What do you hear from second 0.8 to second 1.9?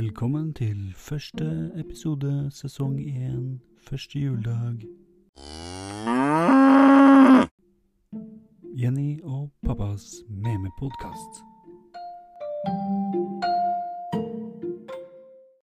første